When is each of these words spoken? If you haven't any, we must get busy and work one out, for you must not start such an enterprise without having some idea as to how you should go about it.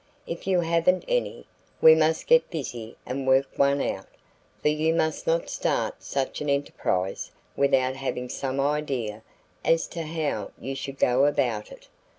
If 0.25 0.47
you 0.47 0.61
haven't 0.61 1.05
any, 1.07 1.45
we 1.79 1.93
must 1.93 2.25
get 2.25 2.49
busy 2.49 2.97
and 3.05 3.27
work 3.27 3.45
one 3.55 3.79
out, 3.79 4.07
for 4.59 4.69
you 4.69 4.95
must 4.95 5.27
not 5.27 5.47
start 5.47 6.01
such 6.01 6.41
an 6.41 6.49
enterprise 6.49 7.29
without 7.55 7.95
having 7.97 8.27
some 8.27 8.59
idea 8.59 9.21
as 9.63 9.85
to 9.89 10.01
how 10.01 10.53
you 10.59 10.73
should 10.73 10.97
go 10.97 11.27
about 11.27 11.71
it. 11.71 11.87